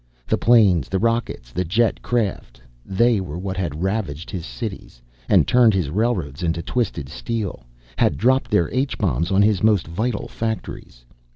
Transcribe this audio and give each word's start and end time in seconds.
The 0.27 0.35
planes, 0.35 0.89
the 0.89 0.97
rockets, 0.97 1.51
the 1.51 1.63
jet 1.63 2.01
craft, 2.01 2.59
they 2.83 3.19
were 3.19 3.37
what 3.37 3.55
had 3.55 3.83
ravaged 3.83 4.31
his 4.31 4.47
cities, 4.47 4.99
had 5.29 5.45
turned 5.45 5.75
his 5.75 5.91
railroads 5.91 6.41
into 6.41 6.63
twisted 6.63 7.07
steel, 7.07 7.65
had 7.97 8.17
dropped 8.17 8.49
their 8.49 8.67
H 8.71 8.97
Bombs 8.97 9.29
on 9.29 9.43
his 9.43 9.61
most 9.61 9.85
vital 9.85 10.27
factories. 10.27 11.05